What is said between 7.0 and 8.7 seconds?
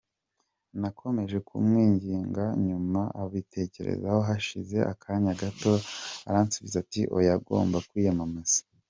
‘oya ngomba kwiyamamaza’.